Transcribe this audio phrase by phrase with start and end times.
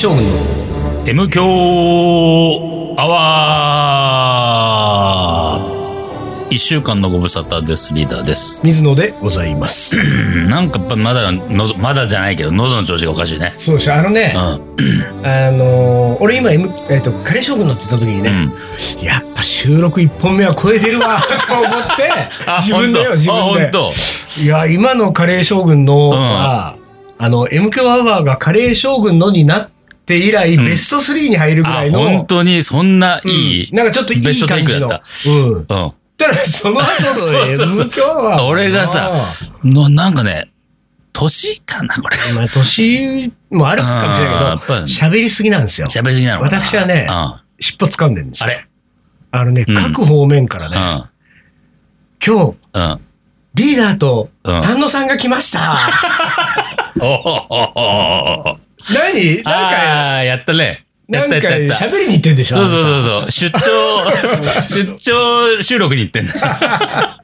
[0.00, 0.30] 将軍の
[1.06, 1.44] M 強
[2.96, 7.92] アワー一週間のご無沙汰です。
[7.92, 8.62] リーダーです。
[8.64, 9.98] 水野でございます。
[10.48, 13.52] なんかまだ、のまだじゃないけど、喉の調子がおかしいね。
[13.58, 14.42] そうでしょ、あのね、うん。
[15.26, 19.04] あのー俺今、M えっ、と、カレー将軍のって言った時にね、うん。
[19.04, 22.10] やっぱ収録1本目は超えてるわ、 と思って、
[22.62, 23.78] 自分でよ、自あ、分で。
[24.42, 26.76] いや、今のカレー将軍のは、
[27.18, 29.70] あの、M 響アワーがカレー将軍のになっ
[30.10, 34.86] て以来、んベスト3に入るぐあらい、の、本当にそんないい、うんなんかちょっといいベストテイ感じの。
[34.88, 35.66] クだっうん。
[35.66, 35.74] た。
[35.76, 35.92] うん。
[36.18, 38.44] ただ、その後の M 響アワー。
[38.50, 39.32] 俺がさ、
[39.64, 40.50] の、なんかね、
[41.12, 42.16] 年かな、これ。
[42.34, 45.86] まあ、年もあるかもしれないけど、喋りすぎなんですよ。
[45.88, 47.06] 喋りすぎなの私はね
[47.60, 48.48] 尻尾掴んでるんですよ。
[48.48, 48.66] れ？
[49.32, 50.82] あのね、うん各方面からね、うん。
[52.34, 53.00] 今日、うん。
[53.54, 55.58] リーダーとうん丹野さんが来ました。
[58.92, 59.36] 何？
[59.36, 60.86] なんか、ああ、やったね。
[61.08, 61.48] やなんか。
[61.48, 63.30] 喋りに行ってんでしょそうそうそうそう。
[63.30, 63.60] 出張、
[64.68, 66.32] 出張収録に行ってんだ。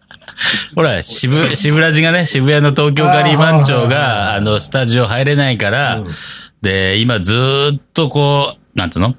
[0.75, 6.07] ほら、渋、渋ラジがね、渋谷の東京カリー番長あが、あの、スタジオ入れないから、うん
[6.63, 9.15] で、今ずーっとこう、なんつうの？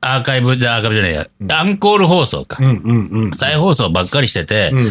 [0.00, 1.26] アーカイブじゃ、アーカイブじゃないや、
[1.58, 2.58] アンコール放送か。
[2.60, 3.32] うんうんうん。
[3.34, 4.88] 再放送ばっかりしてて、うん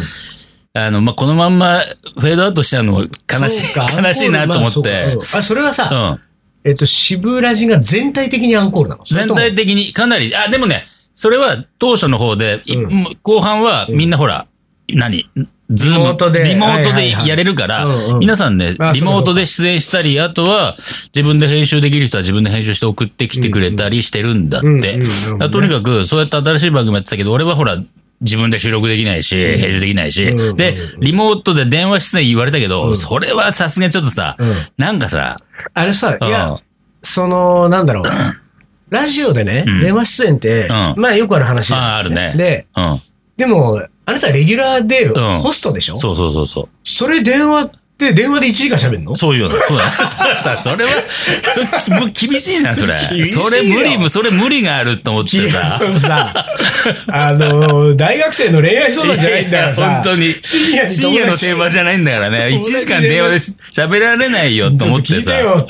[0.76, 1.78] あの、まあ、このまんま
[2.18, 6.20] フェードアウトしちゃうのも悲しい、悲しいなと思って、あ、それはさ、うん。
[6.64, 9.04] えっと、渋ラジが全体的にアンコールなの？
[9.04, 13.18] 全体的にかなり、あ、でもね、それは当初の方で、いうん。
[13.22, 14.46] 後半はみんなほら、
[14.88, 15.30] 何？
[15.70, 16.44] ズームリモートで。
[16.44, 20.76] リモートでやれるからうんうん、皆さんねあ、リモートでそ出演したり、あとは
[21.14, 25.00] 自分で編集できる人は自分で編集して送ってきてくれたりしてるんだって。
[25.50, 27.78] とにかく、そうやって新しい番組やってたけど、俺はほら、
[28.24, 30.34] 自分で収録できないし、編集できないし。
[30.56, 35.36] で、リモートで電話出演言われたけど、それはさすがにちょっとさうん、なんかさ、
[35.74, 36.58] あれさ、いやうん、
[37.02, 38.04] その、なんだろう。
[38.90, 39.80] ラジオでね、うん。
[39.80, 40.94] 電話出演って、ん。
[40.96, 41.72] まあよくある話。
[41.72, 42.34] ああ、あるね。
[42.36, 43.00] で、うん。
[43.36, 45.12] でも、あなたレギュラーでん。
[45.40, 46.68] ホストでしょ、そうそうそうそう。
[46.84, 49.14] それ電話って、電話で1時間喋るの？
[49.16, 49.50] そういうの。
[49.50, 49.90] そうだ。
[50.42, 50.90] さ、それは、
[51.78, 52.98] それ、もう厳しいな、それ。
[53.24, 55.78] それ無理、それ無理があると思ってさ。
[55.80, 56.34] あのさ、
[57.12, 59.82] あの、大学生の恋愛相談じゃないんだからさ。
[59.82, 60.34] 本当に。
[60.42, 62.38] 深夜に深夜の電話じゃないんだからね。
[62.52, 63.36] 1時間電話で
[63.72, 65.30] 喋られないよと思ってさ。
[65.32, 65.68] そ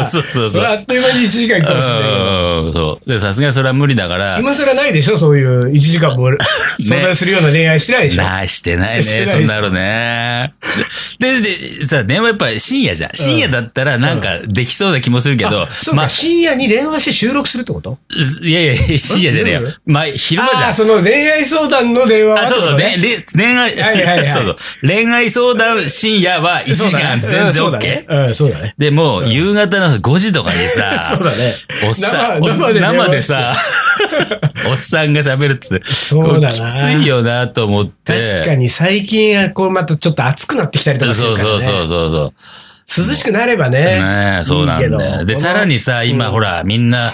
[0.00, 0.62] うそうそうそう。
[0.62, 3.10] れあっという間に1時間かもしそう。
[3.10, 4.38] で、さすがにそれは無理だから。
[4.38, 5.16] 今更ないでしょ？
[5.16, 6.28] そういう1時間も
[6.86, 10.52] 相談するような恋愛してないでしょ、なしてないね、そんなのね。
[11.18, 11.53] で、で、
[11.84, 13.10] さ、電話やっぱり深夜じゃん。
[13.14, 17.98] 深夜だったらなんかできそうな気もするけどあ、そうか、まあ、深夜に電話して収録するってこと？
[18.42, 19.62] いやいや、深夜じゃねえよ。
[19.86, 20.74] まあ、昼間じゃん。
[20.74, 24.56] その恋愛相談の電話はあ、そうそう、ね、れ恋愛、はいはいはいそうそう。
[24.82, 27.78] 恋愛相談深夜は1時間全然 OK。
[27.78, 28.74] ねうん、そうだね。
[28.78, 31.54] でも、夕方の5時とかにさ、 そうだね。
[31.86, 33.54] おっさん、生でさ、
[34.70, 36.58] おっさんが喋るっつって、そうだな。
[36.58, 38.12] こきついよなと思って。
[38.12, 41.64] 確かに最近はこうまたちょっと暑くなってきたりとそうそうかするから、ね。
[41.64, 42.32] そうそうそう。
[43.08, 43.82] 涼しくなればね。
[43.82, 45.24] ねえ、そうなんだよ。
[45.24, 46.32] で、さらにさ、今、うん。
[46.32, 47.12] ほら、みんな、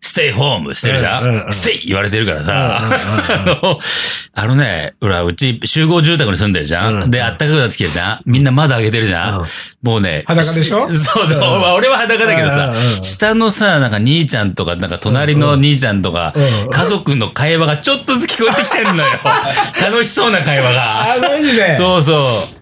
[0.00, 1.48] ステイホームしてるじゃうんうんうん。
[1.48, 3.78] んステイ言われてるからさ、うんうんうん
[4.34, 8.20] あの、ね、ほら、うち集合住宅に住んでるじゃうんんで、あったかくなってきてるじゃん。
[8.24, 9.46] みんな窓開けてるじゃうんん
[9.80, 10.24] もうね。
[10.26, 10.92] 裸でしょ？
[10.92, 11.36] そうそう。
[11.36, 16.34] うんまあ俺は裸だけどさ下のさ、なんか兄ちゃんとか、なんか隣の兄ちゃんとか
[16.70, 19.04] 家族の会話がちょっとずつ聞こえてきてるのよ。
[19.80, 21.14] 楽しそうな会話が。
[21.14, 21.74] あ、マジで？
[21.74, 22.16] そうそ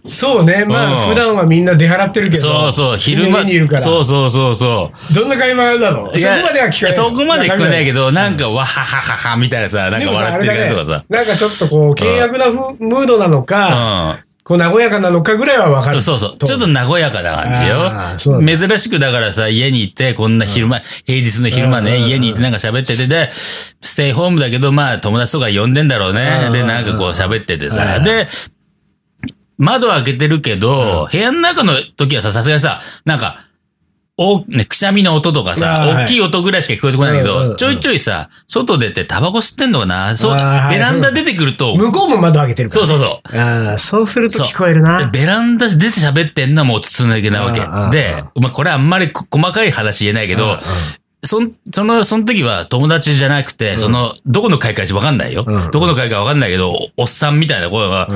[0.04, 0.08] う。
[0.08, 0.64] そうね。
[0.66, 2.42] まうんあ、普段はみんな出払ってるけど。
[2.42, 3.82] そうそう、昼間にいるから。
[3.82, 5.14] そうそうそうそう。
[5.14, 6.12] どんな会話なの？
[6.16, 6.92] そこまでは聞こえない。
[6.92, 7.96] そこまで聞こえないけど。
[7.96, 11.04] ど、なんか、わははははみたいなさ、なんか笑ってるあれだね感じとかさ。。
[11.08, 15.96] なんかちょっとこう、険悪なふムードなのか、こう、和やかなのかぐらいはわかる。
[15.96, 16.02] うん。
[16.02, 16.36] そうそう。
[16.38, 18.46] ちょっと和やかな感じよ。
[18.68, 26.50] 珍しくだからさ、家にいて、こんな昼間、平日の昼間ね、うんうんうん家にいてなんか喋ってて、で、ステイホームだけど、まあ、友達とか呼んでんだろうねう。
[26.50, 27.98] んで、なんかこう喋っててうさ。
[27.98, 28.28] んで、
[29.58, 33.45] 窓開けてるけど、部屋の中の時はさ、さすがにさ、なんか、
[34.18, 40.38] お、ね、くしゃみの音とかさ、はい大きい音ぐらいしか聞こえてこないんだけど、ちょいちょいさ、外出てタバコ吸ってんのかなそう、ベ
[40.78, 42.86] ランダ出てくると、向こうも窓開けてるから。
[42.86, 43.38] そうそうそう。
[43.38, 45.06] ああ、そうすると聞こえるでな。
[45.08, 47.60] ベランダ出て喋ってんのはもう筒抜けなわけ。
[47.94, 50.58] で、まあこれあんまりこ細かい話言えないけど、
[51.22, 55.44] そん、その、その時は友達じゃなくて、その、どこの会かわかんないよ。
[55.46, 55.70] うん。
[55.70, 58.06] どこの会かわかんないけど、おっさんみたいな声が、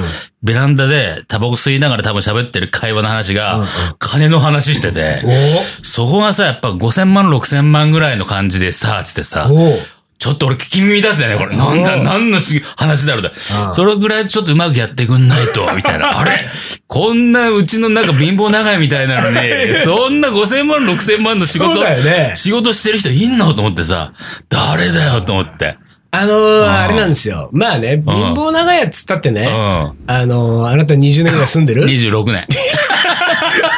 [0.42, 3.66] ベランダでタバコ吸いながら多分喋ってる会話の話が、うんうん。
[3.98, 5.22] 金の話してて、
[5.82, 5.84] お。
[5.84, 9.78] そこがさ、やっぱ5000万、6000万ぐらいの感じでさ、つってさ、おお
[10.20, 11.56] ちょっと俺聞き耳出すよね、これ。
[11.56, 13.30] なんだ、うん何のし話だろうだ。
[13.30, 16.12] うんそれぐらいちょっとうまくやってくんないと、みたいな。
[16.20, 16.46] あれ？
[16.86, 19.36] こんなうちのなんか貧乏長いみたいなのに、
[19.82, 22.32] そんな5000万、6000万の仕事ね。
[22.34, 23.54] 仕事してる人いんの？
[23.54, 24.12] と思ってさ、
[24.50, 25.78] 誰だよと思って。
[26.12, 27.48] あのー、あれなんですよ。
[27.52, 29.50] まあね、貧乏長屋っつったってね、うん。
[30.06, 32.44] あのー、あなた20年ぐらい住んでる？26年。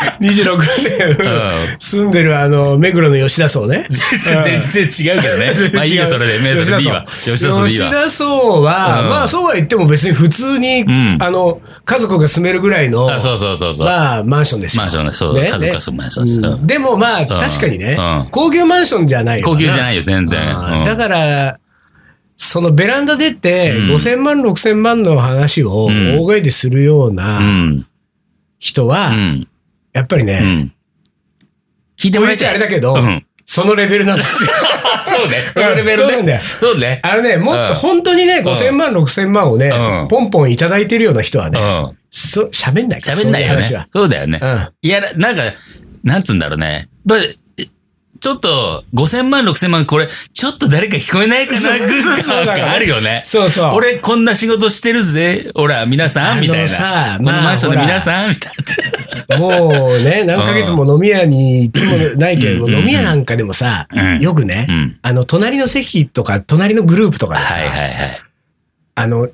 [0.21, 1.75] ?26 年。
[1.77, 1.79] ん。
[1.79, 3.87] 住んでるあの、目黒の吉田荘ね。
[3.91, 4.83] 全然
[5.15, 5.53] 違うけどね。
[5.75, 6.39] まあいいよ、それで。
[6.39, 7.07] 吉田さん D は。
[7.09, 8.63] 吉田荘。
[8.63, 9.09] は、うん。
[9.09, 11.17] まあそうは言っても別に普通に、ん。
[11.21, 13.87] あの、家族が住めるぐらいの、あ、そうそうそうそう。
[13.87, 14.83] まあマンションですよ。
[14.83, 15.13] マンションね。
[15.15, 16.41] そう家族が住むマンションです。
[16.41, 16.67] うん。
[16.67, 18.29] でもまあ確かにね、うん。
[18.31, 20.41] 高級マンションじゃないよ高級じゃないよ、全然。
[20.85, 21.59] だから、
[22.37, 23.95] そのベランダ出て、うん。
[23.95, 26.19] 5000万、6000万の話をん。
[26.19, 27.15] 大声でするようう。
[27.15, 27.87] なん。
[28.59, 29.49] 人は、うん。
[29.93, 30.75] やっぱりね、うん。
[31.97, 32.49] 聞いてもらいたい。
[32.51, 34.51] あれだけど、うんそのレベルなんですよ。
[35.05, 35.37] そうね。
[35.53, 36.45] そのレベルそうなんだよね。
[36.61, 37.01] そうね。
[37.03, 41.63] あのね、もっと本当にね、5000万、6000万をね、うんポンポンいただいてるような人はね、う
[41.93, 41.97] ん。
[42.09, 44.39] そ喋んない喋んないよねそうだよね。
[44.41, 45.43] うんいや、なんか、
[46.05, 46.89] なんつうんだろうね。
[48.23, 53.23] ちょっと、5000万、6000万、これ、ちょっと誰か聞こえないかな、ぐらいあるよね。
[53.25, 53.73] そうそう。
[53.75, 55.51] 俺、こんな仕事してるぜ。
[55.57, 56.69] ほら、皆さん、みたいな。
[56.69, 58.53] さこのまあマンションの皆さん、みたい
[59.27, 59.39] な。
[59.39, 67.57] もうね、何ヶ月も飲み屋に行ってもないけれど、うん飲み屋なんかでもさ、うんよくね、うんあの、隣の席とか、隣のグループとかでさ。
[68.95, 69.31] あの、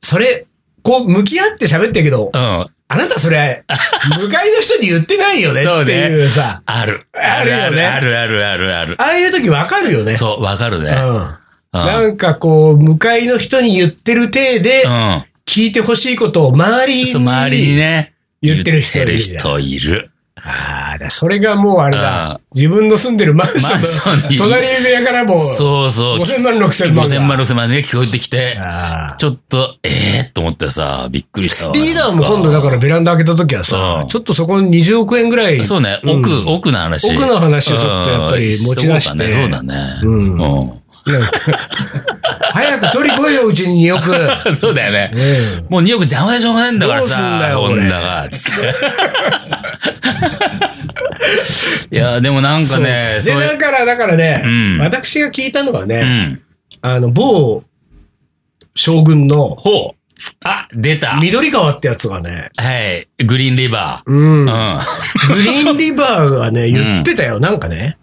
[0.00, 0.47] それ、
[0.88, 2.40] こう、向き合って喋ってるけど、うん。
[2.40, 3.62] あなたそれ、
[4.18, 7.06] 向かいの人に言ってないよねっていうさ、ある。
[7.12, 8.96] あるよねあるあるあるある。
[8.98, 10.14] ああいう時わかるよね。
[10.14, 10.92] そう、わかるね。
[10.92, 11.14] うん。
[11.16, 11.34] うん
[11.70, 15.24] なんかこう、向かいの人に言ってる体で、うん。
[15.46, 18.14] 聞いてほしいことを周りにそう、周りにね。
[18.40, 20.10] 言ってる人いる言じゃんってる人いる。
[20.44, 22.40] ああ、だそれがもうあれうんだ。
[22.54, 26.18] 自分の住んでるマンションの隣部屋からもう、そうそう。
[26.18, 27.02] 5000万、6000万が。
[27.04, 28.58] 5000万、6000万が聞こえてきて、
[29.18, 29.88] ちょっと、え
[30.24, 31.74] えー、と思ってさ、びっくりしたわ。
[31.74, 35.64] リーダーも今度だからベランダ開けた時はさう、んちょっとそこに20億円ぐらい。
[35.66, 37.14] そうね、うん奥、奥の話。
[37.14, 40.00] 奥の話をちょっとやっぱり持ち出してうんそうだね、そうだね。
[40.02, 40.74] うんうなんか
[42.52, 44.50] 早く取り来いよ、うちに2億。
[44.50, 44.56] ん。
[44.56, 45.10] そうだよね。
[45.14, 48.74] うんもう2億邪魔でしょうがないんだからどうすんさ、だよこれホンダが、つって。
[51.96, 56.40] いや、でもなんかね、で、だから、だからね、うん私が聞いたのはうね、ん。
[56.82, 57.62] あの、某
[58.74, 59.98] 将軍のほう。
[60.44, 61.18] あ、出た。
[61.20, 63.08] 緑川ってやつがね、はい。
[63.24, 64.44] グリーンリバうん。
[64.48, 64.80] ー。
[65.34, 67.40] グリーンリバーがね、言ってたよ。
[67.40, 67.96] なんかね。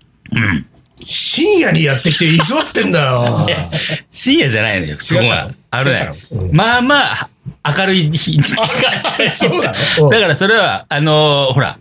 [1.05, 3.45] 深夜にやってきて居座ってんだよ。
[4.09, 5.49] 深夜じゃないのよ、そこは。
[5.69, 6.49] ある違っね。
[6.51, 7.29] まあまあ、
[7.77, 9.29] 明るい日に近い。
[9.29, 10.09] そうなの？
[10.09, 11.77] だからそれは、あのーほら、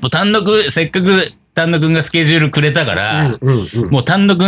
[0.00, 4.40] もう単独、せっかく単独がスケジュールくれたから、うんうんうんもう単独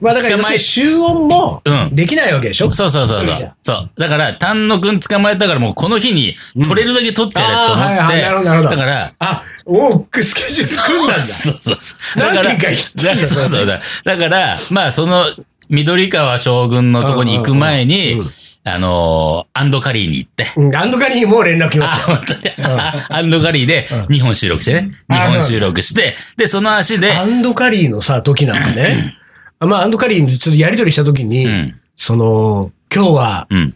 [0.00, 3.54] まあだから集音もうんできないわけでしょ、そうそうそうそいいじゃんう。
[3.62, 3.90] そう。
[3.98, 7.82] だから、丹野くん捕まえたからもうこの日に取れるだけ取ってやれと思って。
[7.82, 11.24] あーはいはいなるほどなるほどだから、あ、おうスケジュール組んだんだ。
[11.24, 12.18] そうそうそう。
[12.18, 13.80] 何件か行ったんだそうそうだ。
[14.04, 15.24] だから、まあ、その、
[15.68, 18.32] 緑川将軍のとこに行く前にうんうんうん、
[18.64, 22.16] あのーアンドカリーに行って、うん、アンドカリーにも連絡来まあ、したよ。
[22.16, 22.66] 本当に。
[23.08, 24.92] アンドカリーでうん2本収録してね。
[25.08, 29.16] あ2本収録して、で、その足で、アンドカリーのさ、時なんかね。
[29.60, 33.74] あまあ、アンドカリーにちょっとやりとりした時に、うんその、今日はうん、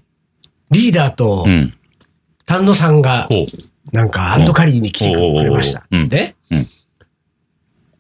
[0.71, 1.75] リーダーとうん。
[2.47, 3.29] 丹野さんが。
[3.93, 5.87] なんかアンドカリーに来てくれました。
[5.91, 6.69] うんで、うん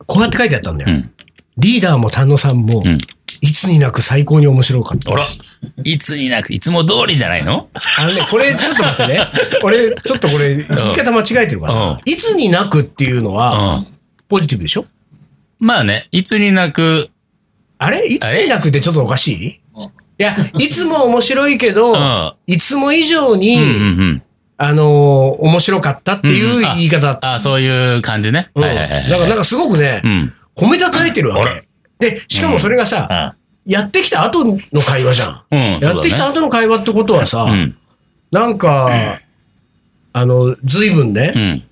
[0.06, 0.90] こうやって書いてあったんだよ。
[0.92, 1.10] うん。
[1.58, 2.98] リーダーも丹野さんも、うん。
[3.40, 5.24] いつになく最高に面白かったあら
[5.84, 7.68] いつになく、いつも通りじゃないの？
[7.98, 9.20] あのね、これちょっと待ってね。
[9.62, 12.00] 俺、ちょっとこれ、言い方間違えてるかうんな。
[12.06, 13.86] いつになくっていうのうは、ん。
[14.28, 14.86] ポジティブでしょ？
[15.58, 17.10] まあね、いつになく、
[17.78, 18.06] あれ？
[18.06, 19.60] いつになくってちょっとおかしい？
[20.16, 23.70] いや、いつも面白いけどうん、いつも以上にうん、うんう
[24.14, 24.22] ん。
[24.56, 24.86] あのー、
[25.40, 27.18] 面白かったっていううんあ言い方。
[27.20, 28.50] あ、そういう感じね。
[28.54, 28.62] うん。
[28.62, 30.32] だからなんかすごくねう、ん。
[30.54, 31.64] 褒めたたえてるわけ。
[31.98, 33.34] で、しかもそれがさ、
[33.66, 35.44] やってきた後の会話じゃん。
[35.50, 35.80] うん。
[35.80, 37.76] やってきた後の会話ってことはさう、ん。
[38.30, 39.18] なんか、
[40.12, 41.62] あの、ずいぶんねう、ん。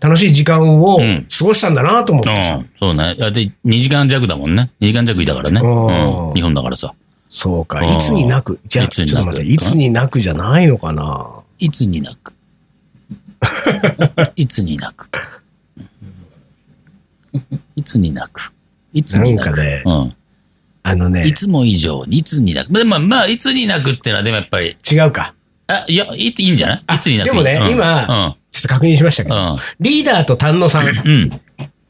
[0.00, 2.54] 楽しい時間をうん過ごしたんだなと思ってさ。
[2.56, 2.70] うん。
[2.78, 3.14] そうね。
[3.18, 4.70] だって2時間弱だもんね。
[4.80, 5.60] 2時間弱いたからね。
[5.60, 6.34] うんうん。
[6.34, 6.94] 日本だからさ。
[7.28, 7.80] そうか。
[7.80, 8.58] うんいつになく？
[8.66, 9.42] じゃあ、いつになく？
[9.44, 11.42] いつになくじゃないのかな？
[11.58, 12.32] いつにな く？
[14.36, 15.08] いつになく？
[17.76, 18.52] いつになく？
[18.92, 19.60] いつになく。
[19.62, 20.14] ねうん。
[20.82, 22.72] あのねい、つも以上に、いつになく？
[22.72, 25.34] まあ、まあ、まあ、いつになくってのは、でもやっぱり、違うか。
[25.68, 26.82] あ、いや、いついいんじゃない？
[26.86, 27.26] あいつになく？
[27.26, 29.58] でもねうん今ちょっと確認しましたけど、うん。
[29.80, 31.08] リーダーと丹野さん、うん。
[31.08, 31.40] うん。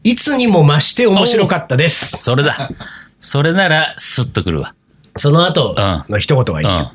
[0.03, 2.17] いつにも増して面白かったです。
[2.17, 2.71] それだ。
[3.19, 4.75] それなら、スッとくるわ。
[5.17, 5.75] その後
[6.09, 6.67] の一言がいい。
[6.67, 6.89] うん。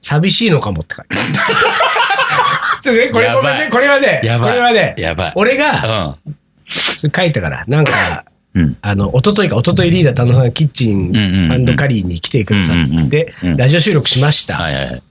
[0.00, 1.34] 寂しいのかもって書いてある。
[2.82, 7.10] ちょっとね、これやばいごめんね、これはね、やばいこれはね、やばい俺がうん。
[7.14, 8.24] 書いたから、なんか、
[8.54, 8.76] うん。
[8.80, 14.56] あの、一昨日か、一昨日リーダー丹野さんがキッチうんうんうんンカリーに来てくださうんうんうんってうん、ラジオ収録しました。
[14.56, 15.02] はいはいはい。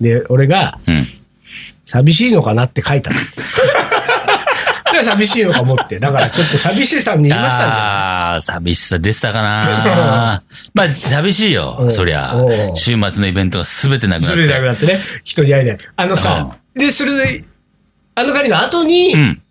[0.00, 1.08] で、俺が、うん。
[1.92, 3.10] 寂しいのかなって書いた
[5.02, 5.98] 寂しいのかもって。
[5.98, 7.80] だからちょっと寂しさに言いましたんじゃ
[8.32, 10.42] ああー、寂しさでしたかな。
[10.72, 11.86] まあ、寂しいよう。
[11.86, 12.32] んそりゃ。
[12.74, 14.66] 週末のイベントが全てなくなっそれなくて。
[14.66, 15.78] なってね、人に会えない。
[15.96, 17.44] あのさ、で、それで、
[18.14, 19.42] あのカリーの後にう、ん。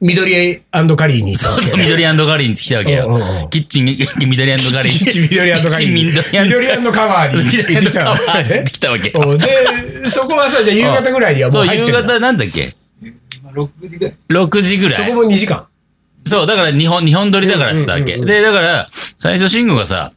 [0.00, 0.60] 緑
[0.96, 1.78] カリーに行ったそうそう。
[1.78, 3.50] 緑ガリーに来たわけうんうんうよん。
[3.50, 4.92] キッチン、緑ガリー。
[4.92, 5.62] キッチン緑カリー。
[5.62, 12.14] キッチン緑緑カバーに緑行ってきたカバわけねーに 来たわけで、そこはさ、じゃあ夕方ぐらいにはもそう入ってるんだ。
[12.14, 12.76] 方なんだっけ
[13.54, 14.14] ？6時ぐらい。
[14.28, 14.94] ?6 時ぐらい。
[14.94, 15.66] そこも2時間。
[16.24, 18.14] そう、だから日本、日本撮りだからって言ったわけ。
[18.14, 18.86] うんうんうんで、だから、
[19.16, 20.12] 最初、シングがさ、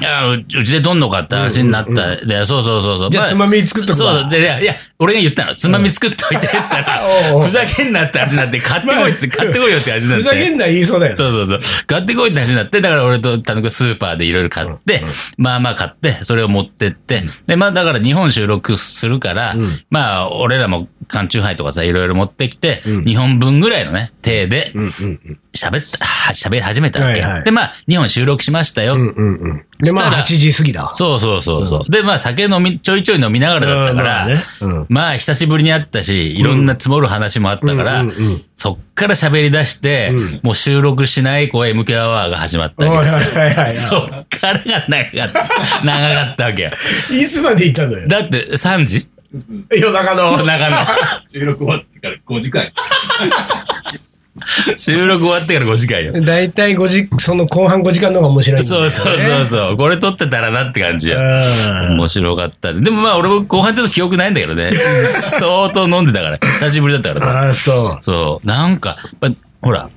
[0.00, 2.16] いや、うちうちで撮んのかって話になった。
[2.26, 3.10] で、そうそうそうそう。
[3.10, 4.30] じゃあつまみ作っとくわそうそう。
[4.30, 5.54] で、いやいや、俺が言ったの。
[5.54, 10.22] つまみ作っといてって言ったらふざけんなって話になって、買ってこいって、買ってこいよって話になって。
[10.22, 11.16] ふざけんな言いそうだよね。
[11.16, 11.60] そうそうそう。
[11.86, 15.02] 買ってこいって話になって、だから俺と田中スーパーでいろいろ買って、
[15.36, 19.54] まあまあ買って、それを持ってって、で、まあだから日本収録するから、
[19.90, 24.72] まあ俺らも缶チューハイとかさ、いろいろ持ってきて、日本分ぐらいのね、手で。
[25.54, 27.20] 喋った、は喋り始めたわけ。
[27.44, 28.96] で、まあ日本収録しましたよ。
[28.96, 29.12] で、まあ
[29.82, 30.94] そしたら8時過ぎだわ。
[30.94, 31.90] そうそうそうそう。
[31.90, 34.26] で、まあ酒飲み、ちょいちょい飲みながらだったから、
[34.60, 38.04] うんまあ久しぶりに会ったし、いろんな積もる話もあったから、
[38.54, 43.40] そっから喋り出して、うんもう収録しないこう MK アワーが始まったわけですよ。
[43.40, 45.80] はいはいはいはい そっからが長かった。
[45.82, 46.70] 長かったわけよ。
[47.10, 48.06] いつまでいたのよ？
[48.06, 49.06] だって3時？
[49.70, 50.36] 夜中の。
[50.44, 50.76] 長野。
[51.32, 52.70] 収録終わってから5時間。
[54.76, 56.20] 収録終わってから5時間よ。
[56.24, 58.66] だいたい5時、その後半5時間の方が面白いね。
[58.66, 59.76] そうそうそうそう。
[59.76, 61.18] これ撮ってたらなって感じよ。
[61.18, 62.72] うん面白かった。
[62.72, 64.70] でもまあ俺も後半ちょっと記憶ないんだけどね。
[65.06, 66.38] 相当飲んでたから。
[66.38, 67.40] 久しぶりだったからさ。
[67.40, 68.02] ああ、そう。
[68.02, 68.46] そう。
[68.46, 69.28] なんか、ま
[69.60, 69.90] ほら、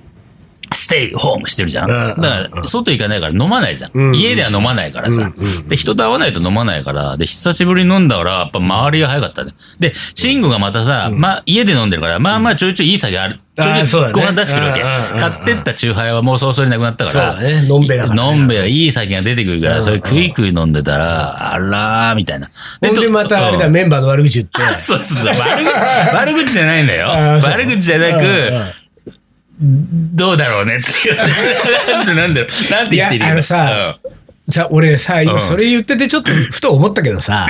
[0.75, 1.89] ステイホームしてるじゃん。
[1.89, 3.91] うんだから、外行かないから飲まないじゃん。
[3.93, 5.31] うん家では飲まないからさ、
[5.67, 9.53] で、人と会わないと飲まないから、で、久しぶりに飲んだから、やっぱ周りが早かったね。
[9.79, 13.39] で、シングがまたさ、まあ、家で飲んでるから、まあまあちょいちょいいい酒ある。
[13.61, 14.81] ちょいちょいご飯出してくるわけ。
[14.81, 17.31] 買ってったチューハイはもう早々になくなったから。
[17.31, 22.49] そうだねのんべらねのんべえがいい酒が出てくるから、うんそれ食い食い飲んでたら、あらー、みたいな。
[22.81, 24.61] でとまたあれだ、うんメンバーの悪口言って。
[24.77, 25.39] そうそうそう。
[25.39, 27.07] 悪口、悪口じゃないんだよ。
[27.07, 28.23] 悪口じゃなく、
[29.59, 32.15] どうだろうね っていう。
[32.15, 32.71] なんだろう。
[32.71, 33.99] なんて言ってるいやあのさ
[34.47, 37.47] さ、俺さ、今それ言っててちょっとふと思ったけどさ、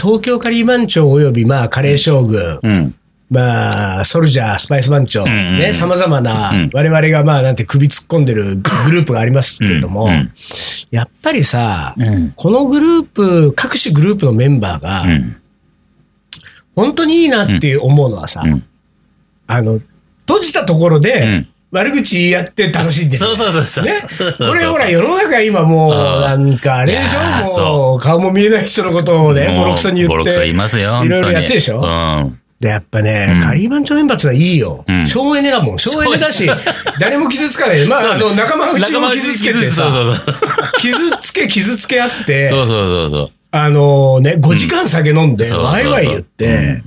[0.00, 2.72] 東京カリー番長およびまあカレー将軍、うん。
[2.72, 2.94] うん。
[3.30, 10.32] まあ、ソルジャー、スパイス番長、んうんね、様々なうん、我々がまあ、なんて首突っ込んでるグループがありますけれども、うんうん
[10.90, 15.36] やっぱりさ、うんこのグループ、各種グループのメンバーがう、ん。
[16.74, 18.64] 本当にいいなっていう思うのはさ、うん
[19.46, 19.80] あの、
[20.28, 23.16] 閉じたところうでん、悪口言い合って楽しんでる。
[23.18, 23.84] そうそうそうそう。
[23.84, 23.92] ね
[24.38, 27.42] これほら、世の中今もう、うんなんか、あれでしょ？
[27.42, 30.10] もそうう、顔も見えない人のことをね、ボロクソに言って。
[30.10, 31.02] ボロクソ言いますよ。
[31.04, 31.80] いろいろやってるでしょ？
[31.80, 32.38] うん。
[32.60, 35.06] で、やっぱね、うんカリーマンチョメンバーってのはいいようん。
[35.06, 35.78] 省エネだもん。
[35.78, 36.48] 省エネだし、
[36.98, 37.86] 誰も傷つかない。
[37.86, 40.14] まあ、あの、仲間内を傷つけてうそうそう。
[40.78, 43.30] 傷つけ、傷つけ合って、そうそうそうそう。
[43.50, 46.82] あのね、5時間酒飲んで、ワイワイ言って、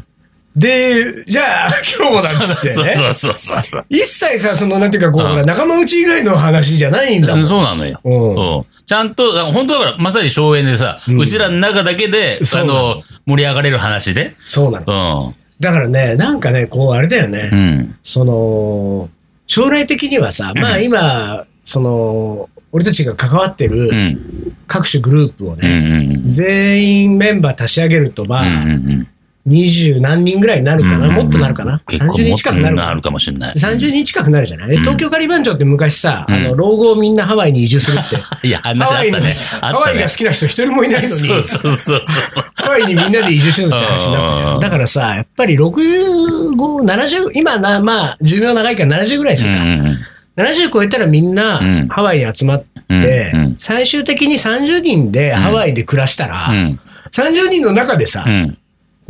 [0.56, 2.74] で、じゃあ、今日もなんつってね。
[2.74, 3.86] そうそうそうそう。
[3.90, 7.46] 一切さ、その、なんていうか、こう、うん仲間内以外の話じゃないんだもん。
[7.46, 8.00] そうなのよ。
[8.04, 14.36] うんうんちゃんと、だから本当だから、まさに荘園でさ、うちらの中だけで、あそうなのの、盛り上がれる話で。
[14.44, 15.28] そうなの。
[15.30, 15.36] うん。
[15.62, 17.50] だからね、なんかね、こう、あれだよね。
[17.54, 17.96] うん。
[18.04, 19.10] その、
[19.48, 24.20] 将来的にはさ、まあ今、その、俺たちが関わってるうん。
[24.68, 25.60] 各種グループをうん。
[25.60, 26.28] うね、ん。
[26.28, 28.46] 全員メンバー足し上げると、まうん。
[28.48, 29.08] うあ、ん。
[29.46, 32.94] 二十何人ぐらいになるかな、もっとなるかな？30人近くなるかな？
[32.94, 33.02] る。
[33.02, 33.56] かもしれない。
[33.56, 38.18] 30人近くなるじゃない、で東京カリバン長って昔さ、うんあの、老後をみんなハワイに移住するって。
[38.48, 39.60] いや、ハワイに、話あったね。
[39.62, 42.46] あハワイねが好きな人一人もいないのに、そうそうそうそう。
[42.56, 44.52] ハワイにみんなで移住しようって話になったじゃ。
[44.52, 46.56] うんんだからさ、やっぱり65、
[46.86, 49.62] 70、今な、まあ、寿命長いから70ぐらいでするか。
[49.62, 49.98] うん
[50.38, 56.80] 70超えたらみんなうんハワイに集まって、うんうん最終的に30人でハワイで暮らしたら、うん
[57.12, 58.58] 30人の中でさ、うん。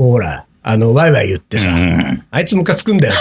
[0.02, 3.14] こうほら、あの、ワイワイ言ってさ、うんあいつムカつくんだよ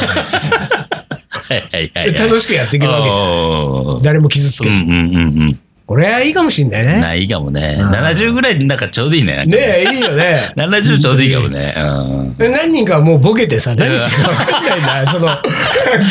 [2.19, 4.03] 楽しくやっていけるわけじゃん。
[4.03, 4.85] 誰も傷つけず。
[4.85, 5.61] うんうんうんうん。
[5.85, 6.99] これはいいかもしんないね。
[6.99, 7.77] ないかもね。
[7.79, 9.45] うん70ぐらいなんかちょうどいいね。
[9.45, 10.53] ねえ、いいよね。
[10.57, 11.75] 70ちょうどいいかもね。
[11.77, 12.37] うん。
[12.39, 15.39] で何人かはもうボケてさ、何言ってるか分かんないな、 その、なん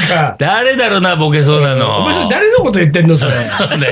[0.08, 1.98] か、誰だろうな、ボケそうなの。
[1.98, 3.32] お前それ誰のこと言ってんのそれ。
[3.42, 3.88] そうね。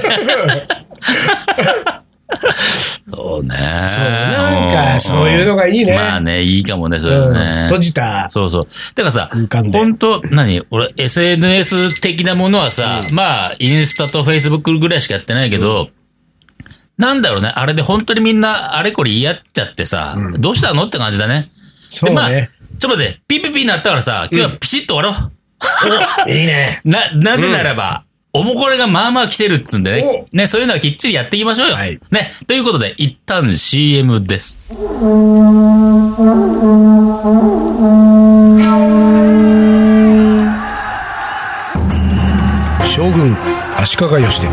[3.13, 3.55] そうね。
[3.87, 7.63] そうなんかそういうのがいいねまあね、いいかもね、そういううんのね。
[7.63, 8.29] 閉じた。
[8.29, 8.67] そうそう。
[8.95, 9.29] だからさ
[9.71, 10.65] 本当何？
[10.71, 15.89] 俺、SNS 的なものはさ、まあ、インスタとフェイスブックぐらいしかやってないけど、
[16.97, 21.49] なんだろうね、あれで本当にみんなあれこれ言い合っちゃってさ、どうしたのって感じだね。
[21.89, 22.49] そうね。
[22.79, 25.31] ちょっと待って、ピッピッピになったからさ、今日はピシッと終わろ
[26.25, 26.29] う。
[26.29, 26.81] いいね。
[26.85, 28.03] な、なぜならば、
[28.33, 30.25] おもこれがまあまあ来てるっつうんでね。
[30.31, 31.75] ね、そういうのはきっちりやっていきましょうよ。
[31.75, 32.31] はいね。
[32.45, 34.59] ということで、一旦 CM です。
[42.97, 43.37] 将軍
[43.77, 44.47] 足利義で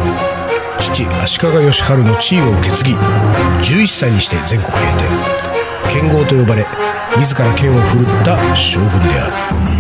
[0.79, 5.05] 父足利義晴の地位を受け継ぎ11歳にして全国平定
[5.91, 6.67] 剣豪と呼ばれ
[7.17, 9.74] 自ら剣を振るった将軍である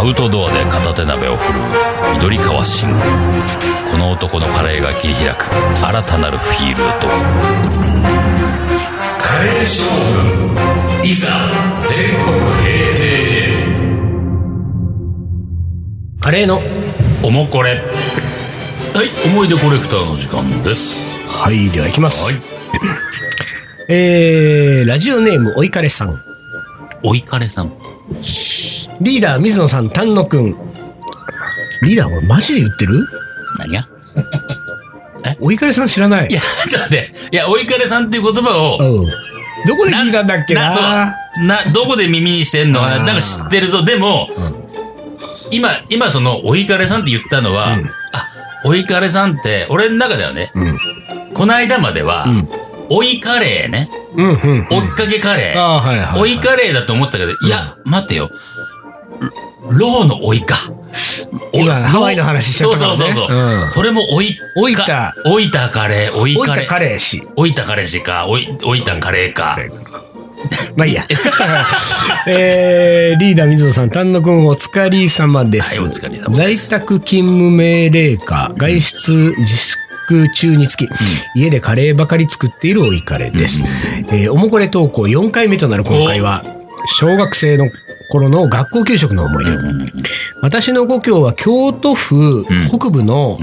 [0.00, 1.62] アウトドアで片手鍋を振るう
[2.14, 2.94] 緑川信吾。
[3.90, 5.44] この男のカレーが切り開く。
[5.44, 6.82] 新たなるフィールド。
[9.18, 9.84] カレー将
[11.02, 11.28] 軍いざ
[11.80, 13.02] 全国平定
[16.18, 16.62] カレーの
[17.22, 17.72] おもこれ。
[17.74, 21.18] はい思い出コレクターの時間です。
[21.28, 22.40] はいでは行きます、はい。
[23.90, 26.18] えー、ラジオネームおいかれさん。
[27.02, 27.72] おいかれさん
[29.00, 30.54] リーダー水野さん丹野くん。
[31.82, 33.06] リーダーこれマジで言ってる？
[33.58, 33.88] 何が？
[35.40, 36.28] おいかれさん知らない？
[36.30, 37.12] いやちょっと待って。
[37.32, 39.06] いやおいかれさんっていう言葉をうん。
[39.66, 41.14] どこで聞いたんだっけな？
[41.46, 43.04] な、どこで耳にしてんのかな？
[43.04, 43.84] なんか知ってるぞ。
[43.84, 44.28] でも、
[45.50, 47.86] 今、今その、おいかれさんって言ったのは、うん。
[47.86, 47.90] あ、
[48.64, 50.78] おいかれさんって、俺の中ではね、うん。
[51.34, 52.48] この間までは、うん。
[52.88, 58.30] おいカレーね、うんうん追っかけカレー、ああはいはい、はい、おいカレーだと思ってたけど、いや、待ってよ。
[59.78, 60.56] ローのおいか。
[61.52, 63.36] お今ハワイの話しちゃったからねそうそうそうそう。
[63.36, 64.44] うんそれもおいか。
[64.56, 65.14] おいた。
[65.26, 66.66] おいたカレー、おいカレー。
[66.66, 69.58] カレーしおいたカレーしか、おい、おいたカレーか。
[70.74, 71.04] まあいいや。
[72.26, 75.80] えー、リーダー水野さん、丹野くんお疲れ様です。
[75.80, 80.88] はいお疲れ様です在宅勤務命令下、外出自粛中につき、
[81.34, 83.62] 家でカレーばかり作っているおいカレーです。
[84.10, 86.44] えーおもこれ投稿4回目となる今回は、
[86.86, 87.68] 小学生の
[88.10, 89.52] 頃の学校給食の思い出。
[90.42, 93.38] 私の故郷は京都府北部の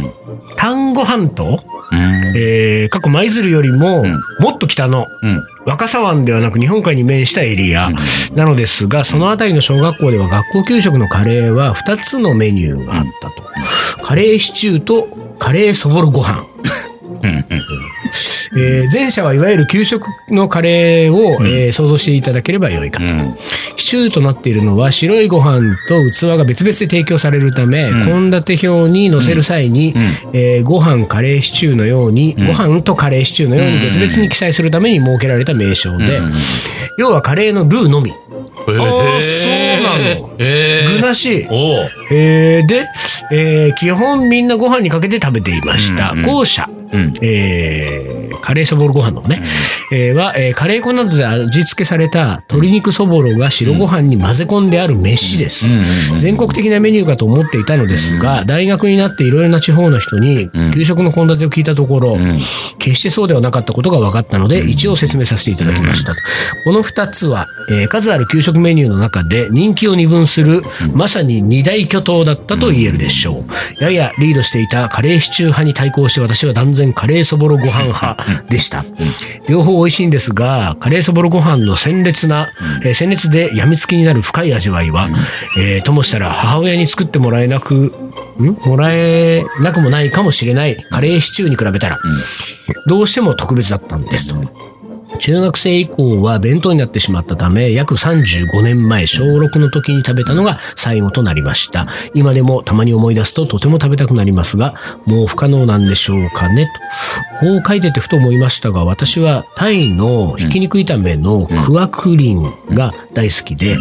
[0.56, 1.98] 丹後半島、うん。
[2.36, 5.44] えー、過去舞鶴よりもんもっと北のうん。
[5.66, 7.90] 若狭湾ではなく日本海に面したエリア
[8.34, 13.44] なのですが、そのあたりの小学校では学校給食のカレーは2つのメニューがあったと。
[14.04, 15.08] カレーシチューと
[15.40, 16.46] カレーそぼろご飯。
[18.52, 18.60] うん。
[18.60, 18.66] うん。
[18.66, 23.06] えー前者はいわゆる給食のカレーを、えー想像していただければよいかと。
[23.06, 23.36] うん。
[23.76, 29.94] シチューとなっているのは白いご飯と器が別々で提供されるためん献立、表に載せる際に、
[30.34, 36.20] えーご飯カレーシチューのように、ご飯とカレーシチューのように別々に記載するために設けられた名称で、
[36.98, 38.14] 要はカレーのルーのみ。
[38.70, 38.82] えー、そう
[39.84, 41.48] なのえー、具なし。
[42.12, 42.86] えーで、
[43.32, 46.12] えー基本みんなご飯にかけて食べていました。
[46.12, 47.14] うんうん後者、うん。
[47.22, 49.42] えーカレーそぼろご飯のね、
[49.92, 55.68] えーは、えーカレー粉などで味付けされた鶏肉そぼろが白ご飯に混ぜ込んである飯です。
[55.68, 55.86] うんうんうん
[56.18, 60.72] 全国的なメニューかと思っていたのですが、大学になっていろいろな地方の人にうん。
[60.72, 62.38] 給食の献立を聞いたところ、ん。
[62.80, 66.22] 決してそうではなかったことが分かったので、一応説明させていただきましたと。
[66.64, 70.62] この二つは、えー数ある給食メニューの中で人気を二分する、
[70.94, 73.44] まさに二大巨頭だったと言えるでしょ
[73.80, 73.84] う。
[73.84, 78.86] ややリードしていたカレーシチュー派に対抗して私は断然カレーそぼろご飯派でした。
[79.50, 82.50] 両方美味しいんですが、カレーそぼろご飯の鮮烈な、
[82.84, 85.10] えー鮮烈で病みつきになる深い味わいは、
[85.58, 87.94] えーともしたら母親に作ってもらえなく、
[88.40, 88.58] ん？
[88.66, 92.00] もらえなくもないかもしれないカレーシチューに比べたら、
[92.88, 94.36] どうしても特別だったんですと。
[95.28, 101.86] 中学生以降は弁当になってしまったため、約35年前、小6の時に食べたのが最後となりました。
[102.14, 106.70] 今でもたまに思い出すととても食べたくなりますが、もう不可能なんでしょうかね、
[107.42, 107.46] と。
[107.46, 113.76] こう書いててふと思いましたが、私はタイのひき肉炒めのクワクリンが大好きで、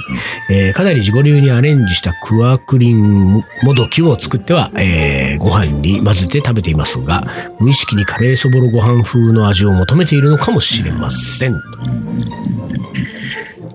[0.50, 7.22] えーかなり自己流にアレンジしたクワクリンもどきを作っては、えーご飯に混ぜて食べていますが、
[7.60, 11.35] 無意識にカレーそぼろご飯風の味を求めているのかもしれません。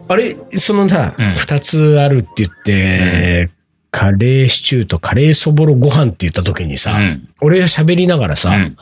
[0.08, 3.50] あれ、そのさ、二、つあるって言って、
[3.92, 7.30] カレーシチューとカレーそぼろご飯って言った時にさ、うん。
[7.42, 8.78] 俺が喋りながらさ、うん。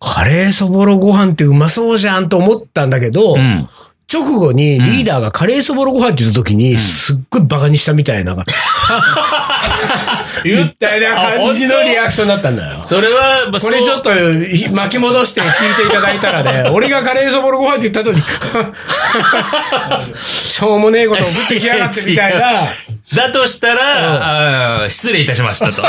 [0.00, 3.68] カレーそぼろご飯ってうまそうじゃんと思ったんだけど、うん。
[4.12, 8.42] 直後にリーダーがカレーそぼろご飯って言った時に、すっごいバカにしたみたいな、み
[10.44, 12.80] 言ったいな感じのリアクションだったんだよ。
[12.84, 14.10] それは、まあこれちょっと
[14.72, 18.22] 巻き戻して聞いていただいたらね、 俺がカレーそぼろご飯って言った後に、
[20.22, 22.74] しょうもねえこと送ってきやがってみたいな。
[23.14, 25.82] だとしたら、失礼いたしましたと。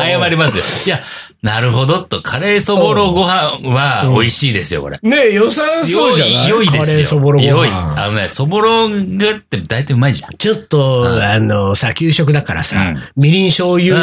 [0.00, 0.64] 謝りますよ。
[0.86, 1.00] いや、
[1.44, 4.98] なるほどと、カレーそぼろご飯は美味しいですよ、これ。
[5.02, 6.48] ねえ、良さそうじゃない？
[6.48, 6.84] 良いですよ。
[6.84, 7.68] カレーそぼろご良い。
[7.68, 7.74] 飯。
[8.02, 10.30] あのね、そぼろがって大体うまいじゃん。
[10.38, 13.94] ちょっと、あの、さ、給食だからさ、みりん醤油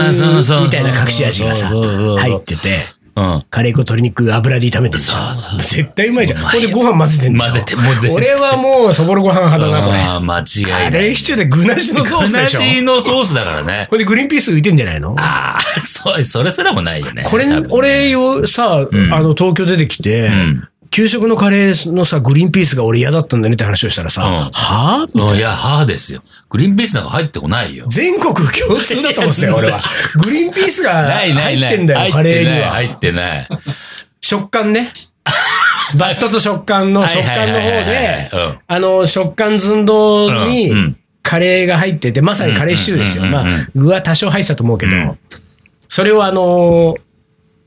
[0.61, 2.77] みたいな隠し味がさ、入ってて、
[3.15, 3.41] うん。
[3.49, 6.39] カレー粉、鶏肉、油で炒めてるじゃん絶対うまいじゃん。
[6.39, 9.99] うまいよほんでご飯混ぜてんだよ混ぜてもう絶対俺はもうそぼろご飯派だな、これ。
[9.99, 11.03] あー間違いカない。
[11.03, 12.59] レーシチューで具なしのソースでしょ？
[12.59, 13.87] 具なしのソースだからね。
[13.89, 15.15] ほんでグリーンピース浮いてんじゃないの？
[15.19, 17.23] ああ、そう、それすらもないよね。
[17.25, 18.85] これ多分、ね俺よ、さ、あ
[19.21, 26.21] の、東京出てきて、ん給食のカレーのさ、グリーンピースが俺嫌だったんだねって話をしたらさ、うんはぁうんいや、母ですよ。
[26.49, 27.85] グリーンピースなんか入ってこないよ。
[27.87, 29.81] 全国共通だと思ってたよ、俺は。
[30.21, 31.71] グリーンピースがないないない。
[31.71, 32.71] 入ってんだよ、カレーには。
[32.71, 33.47] 入ってない。
[34.19, 34.91] 食感ね。
[35.95, 43.23] バットと食感の 食感の方でうん、あの、食感寸胴にカレーが入ってて、まさにカレーシチューですよ。
[43.23, 45.17] まあ具は多少入ってたと思うけどん、
[45.87, 46.97] それをあの、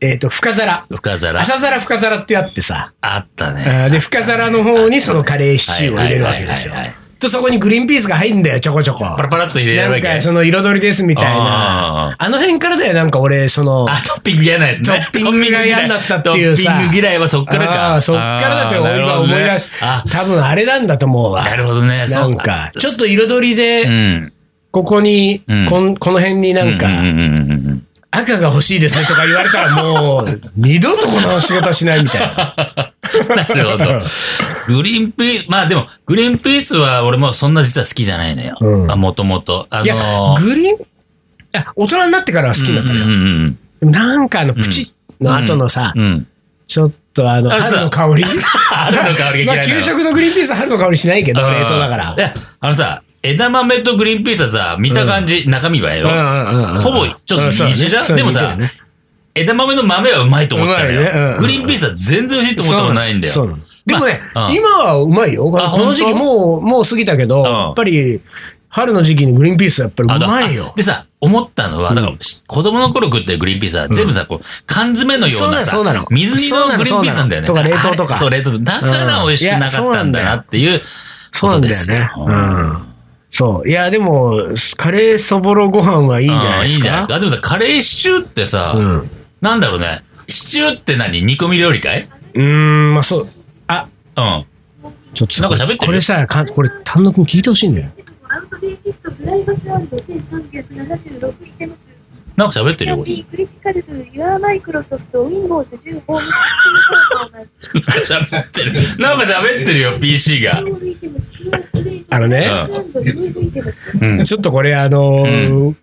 [0.04, 0.84] えっと、深皿。
[0.90, 1.40] 深皿。
[1.40, 3.88] 朝皿深皿ってあってさ、あったね。
[3.90, 6.74] で、深皿の方にそのカレーシチューを入れるわけですよ。
[7.20, 8.98] と、そこにグリーンピースが入んだよ、ちょこちょこ。
[9.16, 10.00] パラパラっと入れるわけ。
[10.02, 12.16] なんか、その彩りですみたいあな。
[12.18, 14.84] あの辺からだよ、なんか俺、その、あ、トッピング嫌なやつね。
[14.86, 17.96] トッピングが嫌になったっていうさトッピング嫌いはそっからあか。
[17.96, 21.44] ーそっからだって今あーなるほど思いね出しあ、多分あれなんだと思うわ。
[21.44, 21.98] なるほどね。
[21.98, 24.32] なそうんか、ちょっと彩りで、うん。
[24.70, 25.66] ここに、うん
[25.98, 26.88] この辺になんか、
[28.18, 32.54] 赤が欲しいですねとか言われたらもう、二度とこの仕事はしないみたいな。
[33.36, 34.00] なるほど。
[34.66, 38.56] グリーンピース、まあでも、グリーンピースは俺もそんな実は好きじゃないのよ。
[38.60, 39.66] うんあもともと。
[39.70, 39.96] あのいや、
[40.40, 40.78] グリーン、
[41.56, 43.06] あ、大人になってからは好きになったのよ。
[43.06, 45.92] うんなんかあの、プチッの後のさ。
[46.66, 52.20] ちょっとあの、春の香り 春の香りが嫌いなのまあ、給食のグリーンピースは春の香りしないけど、冷凍だからい。
[52.20, 56.08] や、あのさ、枝豆とグリーンピースはさ、見た感じ、中身はよ。
[56.82, 58.14] ほぼちょっと一緒じゃん？
[58.14, 58.56] でもさ、
[59.34, 61.00] 枝豆の豆はうまいと思ったのよ。
[61.00, 61.10] ね。
[61.14, 63.58] うんグリーンピースは全然美味しいと思ったことないんだよ。
[63.86, 65.50] でもね、今はうまいよ。
[65.50, 67.44] こあの時期もう、もう過ぎたけど、ん。
[67.44, 68.20] やっぱり、
[68.68, 70.72] 春の時期にグリーンピースはやっぱりうまいよ。
[70.76, 75.78] でさ、思ったのは、だから、子供の頃食ってるグリーンピースは、全部さ、こう、缶詰のようなさ
[76.10, 77.46] 水煮のグリーンピースなんだよね。
[77.46, 78.16] とか冷凍とか。
[78.16, 80.82] そう、冷凍だから美味しくなかったんだなっていう
[81.32, 82.10] そうなんだよね。
[82.16, 82.93] うん。
[83.36, 83.68] そう。
[83.68, 86.74] いや、でも、カレーそぼろご飯はいいんじゃないですか？
[86.74, 87.14] いいんじゃないですか。
[87.16, 89.10] あでもさ、カレーシチューってさ、うん。
[89.40, 90.04] なんだろうね。
[90.28, 91.20] シチューって何？
[91.20, 92.08] 煮込み料理かい？
[92.34, 93.28] うーん、まあそう。
[93.66, 94.46] あ、うん。
[95.14, 95.78] ちょっとなんか喋ってる？
[95.78, 97.88] これさ、かこれ、丹野くん聞いてほしいんだよ。
[98.28, 99.74] アウトデーキットプライバシー
[100.62, 101.83] 1376いてます。
[102.36, 103.10] なんか喋ってるよ、これ。
[103.22, 106.26] クリティカルトゥ Your Microsoft Windows 10ホームシ
[108.02, 108.72] ステム喋ってる。
[108.98, 110.62] なんか喋ってるよ、PC が。
[112.10, 112.50] あのね、
[114.00, 114.24] うん。
[114.24, 115.74] ちょっとこれ、あのー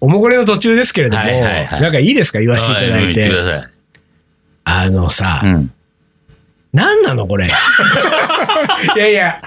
[0.00, 2.38] おもこれの途中ですけれども、はいはいはいなんかいいですか？
[2.38, 3.04] 言わせていただはいい。
[3.06, 3.70] 言っててください。
[4.62, 5.72] あのさ、うん。
[6.72, 7.48] 何なのこれ？
[8.96, 9.42] いやいや、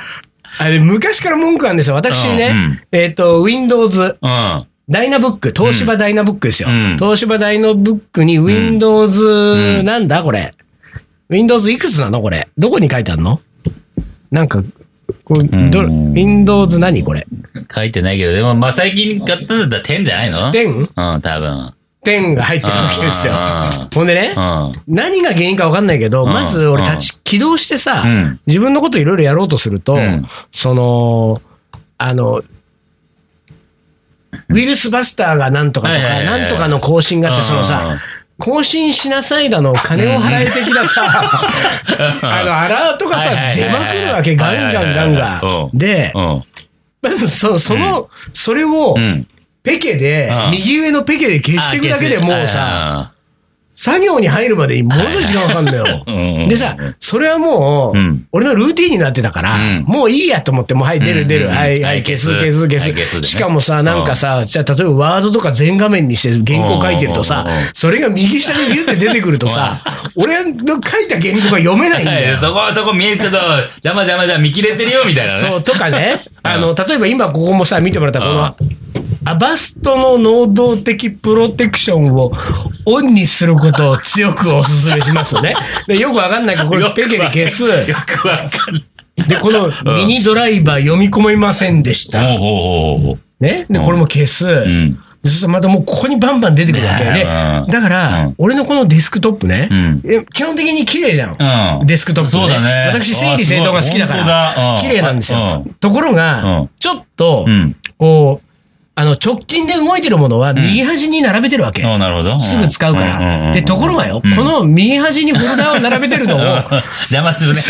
[0.58, 1.96] あれ、昔から文句あるんですよ。
[1.96, 2.54] 私ね、
[2.92, 4.66] えっ、と、Windows、うん。
[4.90, 6.70] ダイナブック、東芝ダイナブックですよ。
[6.70, 10.54] うん東芝ダイナブックに Windows、なんだこれ
[11.30, 12.50] ？Windows いくつなのこれ？
[12.58, 13.40] どこに書いてあるの？
[14.32, 14.64] なんか、
[15.24, 17.26] これ Windows 何これ？
[17.74, 21.14] 書いてないけど、でも、まあ、最近買ったんだったら10じゃないの？10?
[21.14, 21.74] うん、多分。
[22.04, 23.36] 10が入ってるわけですよう
[23.86, 23.90] ん。
[23.94, 24.74] ほんでね、うん。
[24.88, 31.42] 何が原因か分かんないけど、うんまず俺立ち、起動してさ、うん自分のこといろいろやろうとすると、うんその、
[32.00, 32.42] あの、
[34.50, 37.98] ウイルスバスターがなんとかとか、なんとかの更新があって、そのうんさ、
[38.38, 41.04] 更新しなさいだの、金を払え的なさ、
[42.24, 45.70] あの、アラートがさ出まくるわけ、ガンガンガンガン。
[45.72, 45.78] うん。
[45.78, 46.44] で、うん。
[47.02, 49.28] まずそその、それをう、ん。
[49.64, 50.52] ペケでう、ん。
[50.52, 53.12] 右上のペケで消していくだけでもうさ、
[53.82, 56.04] 作業に入るまでにものすごい時間かかるんだよ。
[56.06, 56.12] う
[56.46, 58.28] んでさ、それはもう、うん。
[58.32, 59.84] 俺のルーティンになってたから、うん。
[59.86, 63.24] もういいやと思って、もうはい、出る出る、うんはい、は、はいい消す消す消す。
[63.24, 69.82] しかもさ、なんかさ、じゃあ例えばワードとか全画面にして原稿書いてるとさそれが右下にビュって出てくるとさ、
[70.16, 72.36] 俺の書いた原稿が読めないんだよ。
[72.36, 75.40] そこ、そこ見え、ちょっと、邪魔邪魔じゃ見切れてるよ、みたいなね。
[75.40, 79.01] そう、とかね、あの、例えば今ここもさ、見てもらったらこの、
[79.32, 82.34] アバストの能動的プロテクションを
[82.86, 85.54] オンにすることを強くお勧めしますね。
[85.88, 87.64] でよくわかんないけど、これペケで消す。
[87.64, 88.82] よくわかんな
[89.26, 89.28] い。
[89.30, 92.20] で、このミニドライバー読み込めませんでした。
[93.40, 93.66] ね。
[93.70, 94.50] で、これも消す。
[94.50, 95.00] うん。
[95.24, 99.70] でそしたらまたもうここにバンバン出てくるわけで、ねうんだから、うん俺のこのデスクトップね、
[100.34, 101.80] 基本的に綺麗じゃん。
[101.80, 105.64] うんデスクトップ、そうだね私、整理整頓が好きだから、ん綺麗なんですよ。
[105.66, 107.76] うんところが、うんちょっと、うん。
[107.98, 108.51] こう、
[108.94, 111.84] あの、直近で動いてるものは右端に並べてるわけ。
[111.84, 112.40] あなるほど。
[112.42, 113.52] すぐ使うから。
[113.52, 116.40] んで、ところがよ、うんこの右端にフォルダを並べてるのを、
[117.10, 117.62] 邪魔するね。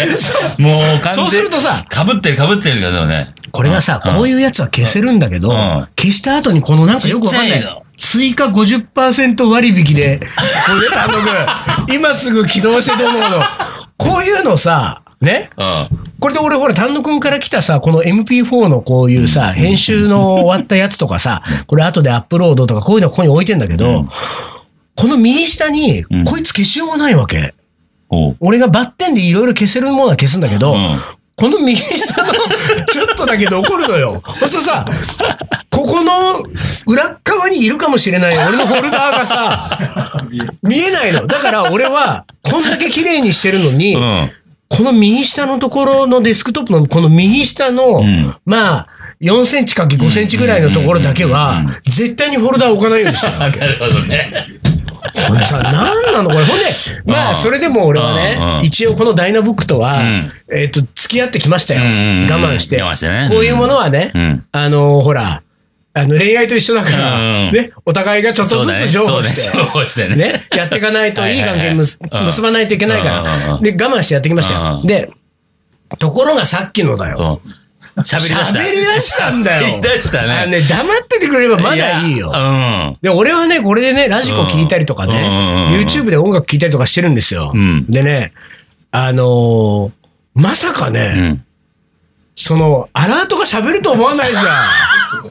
[0.57, 3.27] もう完全そうするとさかぶってるかぶってるからね。
[3.51, 7.81] これがさ、こういうやつは消せるんだけど、うん消した後にこのなんかよくわかんない。
[7.97, 10.17] 追加50%割引で、
[10.65, 11.93] これ頼む。
[11.93, 13.43] 今すぐ起動してどうのこうの。
[13.97, 15.51] こういうのさ、ね？
[15.55, 15.87] うん。
[16.21, 24.07] これで俺ほら、丹野くんから来たさ、この MP4 のこういうさ、編集の終わったやつとかさ、これ後でアップロードとかこういうのここに置いてんだけど、
[24.95, 27.55] この右下にうん、こいつ消しようがないわけ。
[28.39, 30.99] 俺がバッテンでいろいろ消せるものは消すんだけど、うん
[31.37, 32.31] この右下の
[32.85, 34.21] ちょっとだけ残るのよ。
[34.41, 34.85] そうするとさ、
[35.71, 36.35] ここの
[36.85, 39.79] 裏っ側にいるかもしれない俺のフォルダーがさ、
[40.61, 41.25] 見えないの。
[41.25, 44.31] だから俺は、こんだけ綺麗にしてるのに、うん。
[44.71, 48.87] この右下のところのデスクトップのこの右下の、んまあ、
[49.19, 53.59] 4センチかけ5センチぐらいのところだけは絶対にフォルダー置かないようにしてるわけ。
[53.59, 54.31] なるほどね。
[55.27, 56.45] これさ、なんなのこれ。
[56.45, 56.65] ほんで、
[57.05, 61.81] まあ、うんそれでも俺はね、ん一応このダイナブックとはうん、えっと、付き合ってきましたよ。
[61.81, 62.79] 我慢して。
[63.29, 65.41] こういうものはねうん、あの、ほら、
[65.93, 69.23] あの、恋愛と一緒だから、うんね、お互いがちょっとずつ譲歩
[69.85, 71.99] して、ねやっていかないといい関係結
[72.41, 74.83] ばないといけないから、うんで、我慢してやってきましたよう。
[74.83, 75.11] んで、
[75.99, 77.41] ところがさっきのだよ。
[77.45, 77.61] うん
[77.97, 78.59] 喋り出した。
[78.59, 79.67] 喋り出したんだよ。
[79.67, 82.31] 喋り出したねあのね、黙っててくれればまだいいよ。
[82.33, 87.51] やで、俺はね、これでね、ラジコ聞いたりとかね、YouTube で音楽聞いたりとかしてるんですよ。
[87.53, 88.31] うんでね、
[88.91, 89.91] あのー
[90.33, 91.45] まさかね、ん。
[92.43, 94.45] その、アラートが喋ると思わないじゃん。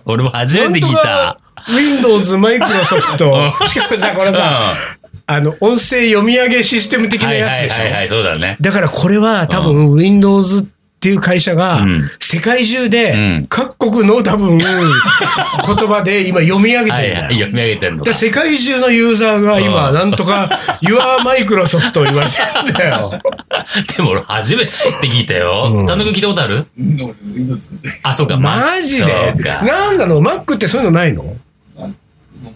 [0.06, 1.38] 俺も初めて聞いた。。
[1.68, 3.18] Windows、Microsoft。
[3.66, 4.74] しかもさ、これさ、
[5.26, 7.82] あの、音声読み上げシステム的なはいやつでしょ。
[7.82, 8.56] はいはいはい、そうだね。
[8.60, 14.66] だからこれは多分 Windows っていう会社がうん世界中うでん各国の多分 言
[15.88, 17.30] 葉で今読み上げてはいはい、るんだよ。
[17.30, 18.10] 読み上げてんのか。
[18.10, 22.36] で世界中のユーザーが今うんなんとか Your Microsoft と言われて
[22.66, 23.20] るんだよ。
[23.96, 24.72] でも俺初めて
[25.08, 25.40] 聞いたうん。
[25.80, 26.66] よ単独聞いたことある？
[26.78, 27.88] うん俺 Windows で。
[28.02, 28.36] あ、そうか。
[28.36, 29.34] マジで？
[29.66, 31.24] なんなの ?Mac ってそういうのないの？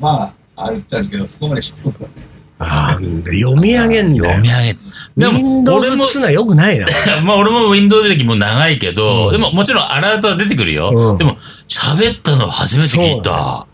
[0.00, 2.14] まあ、あるっちゃあるけど、そこまでしつこくはね。
[2.16, 4.24] あー読み上げんだよ。
[4.24, 4.80] 読み上げて。
[5.16, 6.86] でも、Windows 俺もっ、つうのはよくないな。
[7.22, 10.90] まあ俺も Windows 歴も長いけど、でももちろんアラートは出てくるよ。
[10.94, 11.36] うんでも、
[11.68, 13.66] 喋ったの初めて聞いた。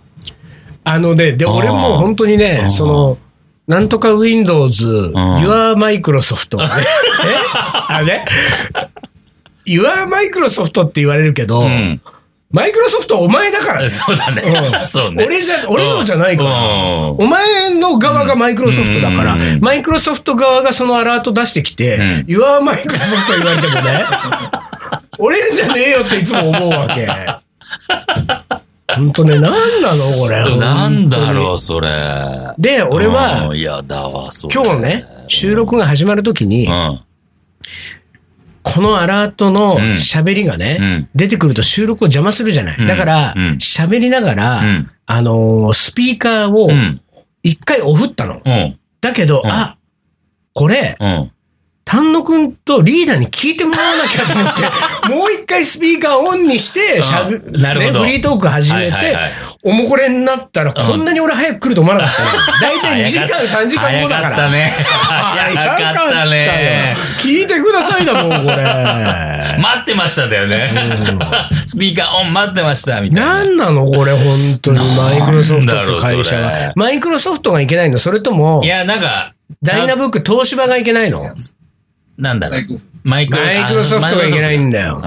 [0.85, 3.19] あのね、で、俺も本当にねその、
[3.69, 6.65] なんとか Windows、Your Microsoft ね。
[6.69, 7.89] え？
[7.89, 8.07] あれ？
[8.07, 8.25] ね
[9.67, 12.01] Your Microsoft って言われるけど、うん。
[12.51, 13.89] マイクロソフトはお前だからね。
[13.91, 14.43] そうだね。
[14.43, 15.25] うんそうね。
[15.25, 16.51] 俺じゃ、俺のじゃないから。
[16.51, 16.57] うん
[17.19, 24.05] お前の側がマイクロソフトだからうん、マイクロソフト側がそのアラート出してきて、うん Your Microsoft 言われてもね、
[25.19, 27.07] 俺じゃねえよっていつも思うわけ。
[28.95, 30.57] 本当ね、なんなのこれ。
[30.57, 31.89] なんだろう、それ。
[32.59, 34.31] で、俺はうん、いやだわ。
[34.53, 37.01] 今日ね、収録が始まるときにう、ん。
[38.63, 42.77] このアラートのうん喋りがね、うん出てくると収録を邪魔するじゃない。
[42.79, 47.01] うんだからうん、喋りながら、うんあのースピーカーをうん。
[47.43, 48.43] 一回オフったの。
[48.45, 48.79] うん。
[49.01, 49.79] だけど、うんあ、
[50.53, 51.33] これ、うん。
[51.85, 54.63] 丹野くんとリーダーに聞いてもらわなきゃと思って、
[55.13, 59.17] もう一回スピーカーオンにして、ね、フリートーク始めて、
[59.63, 62.29] おもこれになったら、こんなに俺早く来ると思わなかったね。
[62.63, 64.37] だいたい2時間、3時間後だから。
[64.37, 64.73] 早かったね。
[65.55, 66.97] 早かったね。
[67.19, 68.63] 聞いてくださいだもん、これ。
[69.61, 70.73] 待ってましただよね。
[71.67, 73.35] スピーカーオン待ってました、みたいな。
[73.35, 74.25] なんなのこれ、本
[74.63, 74.79] 当に。
[74.97, 76.73] マイクロソフトって会社それは。
[76.77, 81.35] マイクロソフトがいけないのそれともい、や、なんか、ダイナブック東芝がいけないの？
[82.17, 82.63] なんだろう
[83.03, 85.03] マイクロソフトがいけないんだよ。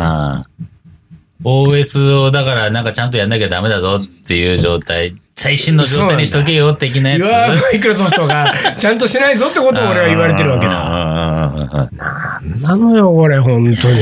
[1.43, 7.21] OS をだからなんかちゃんとやんなきゃダメだぞっていう状態、最新の状態にしとけよ的なやつ。
[7.21, 10.73] マイクロソフトがちゃんとしないぞってことを俺は言われてるわけだ。
[10.73, 12.41] だ。
[12.67, 13.97] なのよ、これ、本当に。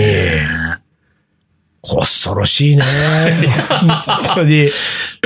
[1.83, 2.83] 恐ろしいね。
[4.27, 4.69] 本当に。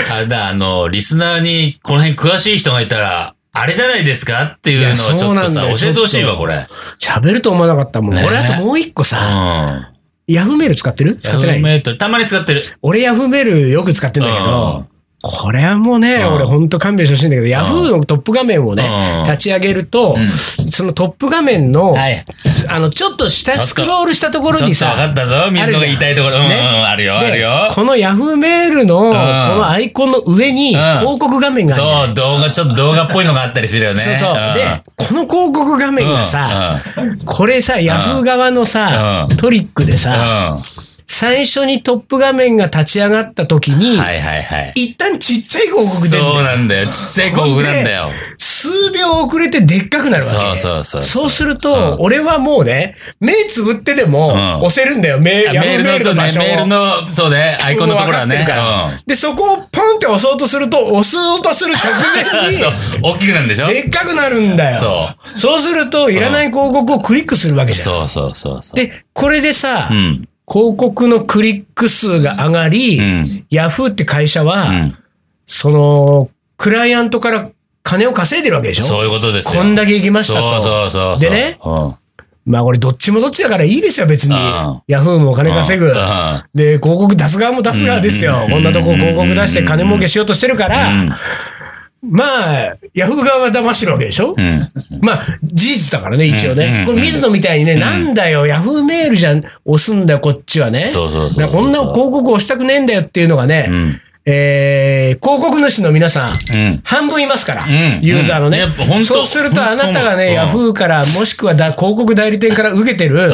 [0.10, 6.68] あれだ、あの、リスナーにこの辺詳しい人がいたら、あれじゃないですかっていうのをちょっとさ、教えてほしいわ、これ。
[7.00, 8.16] 喋ると思わなかったもん。
[8.16, 9.95] ね俺、あともう一個うさ、ん。
[10.28, 11.18] ヤフーメール使ってる？
[11.18, 11.56] 使ってない？
[11.58, 12.64] ヤフーメートたまに使ってる。
[12.82, 14.88] 俺ヤフーメールよく使ってんだけど、
[15.28, 18.88] これはもうね、うん俺本当勘弁してほしいんだけど、ヤフーのトップ画面をね、
[19.20, 20.16] うん立ち上げると、
[20.68, 22.24] そのトップ画面の、はい。
[22.68, 25.52] あの、ちょっと下スクロールしたところにさ、ちょっと分かったぞ。
[25.52, 26.40] 水野が言いたいところ。
[26.40, 27.70] ねあるよ、あるでよ。
[27.72, 34.02] このヤフーメールの、このアイコンの上にん広告画面があるそう、動画、ちょっと動画っぽいのがあったりするよね。
[34.02, 34.32] そうそう。
[34.32, 36.80] んで、この広告画面がさ、
[37.26, 39.98] これさ、ヤフー側のさ、うんトリックでうん。
[39.98, 40.95] さ、うん。
[41.08, 44.72] 最初にトップ画面が立ち上がった時に、はいはいはい。
[44.76, 46.88] 一旦ちっちゃい広告出るんそうなんだよ。
[46.88, 48.12] ちっちゃい広告なんだよ。
[48.40, 50.58] 数秒遅れてでっかくなるわけ。
[50.58, 55.66] そうそうそうそうすると、俺はもうね、目つぶってでもん押せるんだよ、メーあル、の。
[55.66, 58.46] メールの、そうね、アイコンのところはね。
[59.06, 62.64] で、そこをポンって押そうとすると、押そうとする直前に、
[63.04, 63.68] 大きくなるんでしょ？
[63.68, 64.78] でっかくなるんだよ。
[64.80, 65.40] そう。
[65.40, 67.86] そうすると、いらない広告をクリックするわけじゃん。
[67.86, 68.76] そうそうそうそう。
[68.78, 70.28] で、これでさ、うん。
[70.48, 73.46] 広告のクリック数が上がり、うん。
[73.50, 74.96] ヤフーって会社は、うん。
[75.46, 77.50] その、クライアントから
[77.84, 78.86] 金を稼いでるわけでしょ？
[78.86, 79.62] そういうことですよ。
[79.62, 80.60] こんだけ行きましたと。
[80.60, 81.20] そうそうそう。
[81.20, 81.96] でねうん。
[82.46, 84.82] まあこれどっちもどっちだからいいですよ、別にうん。
[84.88, 85.92] ヤフーもお金稼ぐ。
[86.54, 88.50] で、広告出す側も出す側ですよう。
[88.50, 91.20] んこんなとこ広告出して金儲けしようとしてるから、
[92.10, 94.36] まあ、ヤフー側が騙してるわけでしょ？
[94.38, 94.72] うん。
[95.02, 96.84] まあ、事実だからね、一応うんね。
[96.86, 100.90] これ水野みたいにね、なんだよ、ヤフーメールじゃん押すんだよ、こっちはね。
[100.94, 104.02] こんな広告押したくねえんだよっていうのがね、うん。
[104.28, 106.82] えー、広告主の皆さん、うん。
[106.84, 108.66] 半分いますから、んユーザーのね。
[109.04, 113.34] そうすると、あなたがね、ヤフーから、もしくはだ広告代理店から受けてる、ん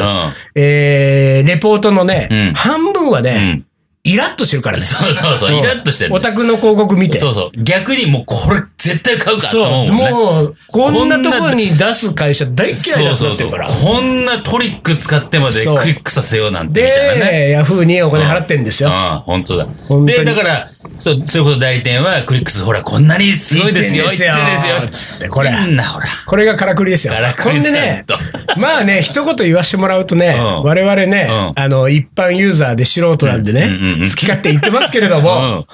[0.54, 3.66] えー、レポートのね、うん半分はね、うん。
[4.04, 4.82] イラッとしてるからね。
[4.82, 5.56] そうそうそう。
[5.56, 6.18] イラッとしてるオ。
[6.18, 7.18] タクの広告見て。
[7.18, 7.62] そうそう。
[7.62, 10.10] 逆にもうこれ絶対買うかと思そううもんね。
[10.10, 13.68] もう、こんなところに出す会社大嫌いだと思ってるから。
[13.68, 17.30] こんなトリック使ってまでクリックさせようなんてみたいなね。
[17.30, 18.88] で、ヤフーにお金払ってんですよ。
[18.88, 19.66] うん、本当だ。
[19.66, 25.12] 本当にで、だから、そう、そういうこと代理店はクリックス、ほら、こんなにすごいですよ、言ってんですよ。
[25.12, 25.50] つって、これ。
[25.50, 26.06] みんな、ほら。
[26.26, 27.12] これがからくりですよ。
[27.12, 28.04] からくりほんでね
[28.56, 30.62] まあね、一言言わしてもらうとね、うん。
[30.64, 31.52] 我々ね、うん。
[31.54, 33.68] あの、一般ユーザーで素人なんでね、
[34.00, 35.66] 好き勝手言ってますけれども、うん。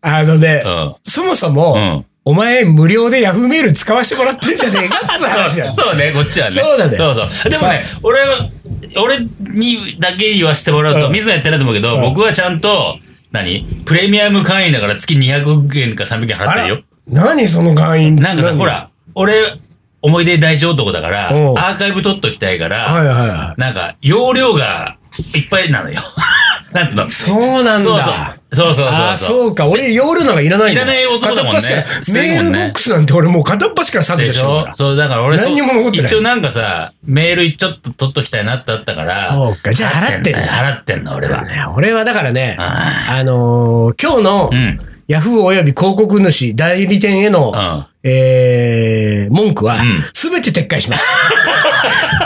[0.00, 0.94] あのね、うん。
[1.02, 2.04] そもそも、うん。
[2.24, 6.52] お前無料でヤフーメール使わせてもらってんじゃねえかっつう話なんです そうそうね、こっちはね。
[6.56, 7.14] そうなんだよ。
[7.14, 7.50] そうそう。
[7.50, 8.48] でもね、俺は、
[8.96, 11.12] 俺にだけ言わせてもらうと、うん。
[11.12, 12.02] 水野やってないと思うけど、うん。
[12.02, 12.98] 僕はちゃんと、
[13.32, 13.66] 何？
[13.84, 16.82] プレミアム会員だから月200円か300円払ってるよ。
[17.08, 18.16] 何その会員？
[18.16, 18.58] なんかさ、何？
[18.58, 19.58] ほら、俺、
[20.02, 23.60] 思い出大事男だから、アうんーカイブ取っときたいから、はいはいはい。
[23.60, 24.98] なんか、容量が
[25.34, 26.00] いっぱいなのよ。
[26.72, 27.08] なんつうの？
[27.10, 27.80] そうなんだ。
[27.80, 28.12] そうそう。
[28.54, 29.38] そうそうああ、そうそう。
[29.38, 29.66] そうか。
[29.66, 31.60] 俺、夜なんかいらないいらない男だもんね
[32.12, 34.72] メールボックスなんて俺もう片っ端から削除でししてるから。
[34.72, 41.42] ょそう、だから俺何にも残ってない一応なんかさ、メールちょっと取っときたいなってあったから、そうかじゃあ払ってんだよ払ってんの、俺は。
[41.44, 44.80] ね俺はだからね、ああのー今日のうん。
[45.08, 51.04] ヤフーおよび広告主代理店への、うんえー、文句はん、すべて撤回します。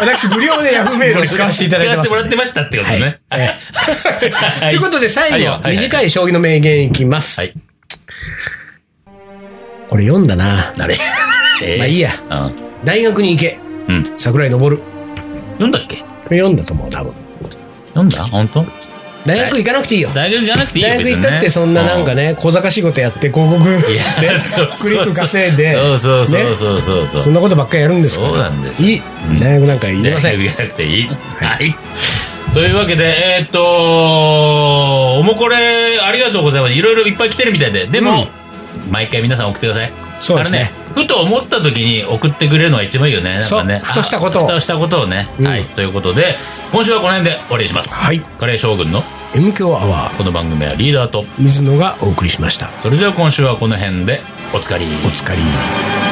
[0.01, 2.23] 私、無料でヤフーメールを使わせていただいてます使わせても。
[2.23, 3.21] らってましたってことね。
[4.67, 7.41] いということで、最後、短い将棋の名言いきます。
[7.41, 7.53] はい。
[9.89, 10.73] これ読んだな。
[10.79, 10.97] あれ？
[11.63, 12.11] え ーまあいいや。
[12.31, 12.53] うん。
[12.85, 13.59] 大学に行け。
[13.89, 14.05] うん。
[14.19, 15.97] 桜井昇読んだっけ？
[16.35, 17.13] れ読んだと思う、多分。
[17.95, 18.25] 読んだ？
[18.27, 18.67] 本当？
[19.27, 20.11] 大学行かなくていいよ。
[20.15, 22.27] 大学行かなくていいよ大学行ったってそんななんかね。
[22.27, 23.93] ね、小賢しいことやって広告でク
[24.91, 27.23] リック稼いで、そうそうそうねそうそうそう。
[27.23, 28.31] そんなことばっかりやるんですから。
[28.31, 29.03] そうなんですよいい。
[29.41, 30.39] 大学なんかいりません。
[30.39, 31.09] 大学行かなくていい。
[31.09, 31.77] はい。
[32.55, 33.61] というわけで、えーっと、
[35.19, 35.57] おもこれ、
[36.03, 36.75] ありがとうございます。
[36.75, 37.87] いろいろいっぱい来てるみたいで。
[37.87, 38.29] でも、
[38.91, 39.93] 毎回皆さん送ってください。
[40.21, 40.73] そうですね。
[40.97, 43.39] ふと思った時に送ってくれるのが一番いいよね。
[43.39, 43.81] なんかね。
[43.85, 45.29] ふとしたことをあふとしたことをね。
[45.39, 45.65] うんはい。
[45.65, 46.35] ということで、
[46.73, 47.95] 今週はこの辺で終わりにします。
[47.95, 48.21] はい。
[48.21, 49.03] カレー将軍の
[49.35, 52.71] M 強アワー、この番組はリーダーと、水野がお送りしました。
[52.83, 54.23] それでは今週はこの辺で
[54.55, 54.85] おつかり。
[54.85, 56.06] お疲れ。